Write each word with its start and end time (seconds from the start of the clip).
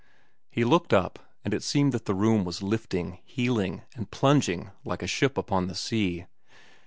He 0.49 0.63
looked 0.63 0.93
up, 0.95 1.19
and 1.45 1.53
it 1.53 1.61
seemed 1.61 1.91
that 1.91 2.05
the 2.05 2.15
room 2.15 2.43
was 2.43 2.63
lifting, 2.63 3.19
heeling, 3.23 3.83
and 3.95 4.09
plunging 4.09 4.71
like 4.83 5.03
a 5.03 5.07
ship 5.07 5.37
upon 5.37 5.67
the 5.67 5.75
sea. 5.75 6.25